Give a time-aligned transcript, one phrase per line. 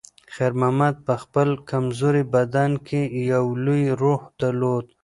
[0.33, 3.01] خیر محمد په خپل کمزوري بدن کې
[3.31, 4.85] یو لوی روح درلود.